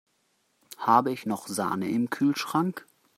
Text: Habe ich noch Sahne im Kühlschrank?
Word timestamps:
Habe 0.79 1.11
ich 1.11 1.27
noch 1.27 1.45
Sahne 1.45 1.87
im 1.87 2.09
Kühlschrank? 2.09 2.87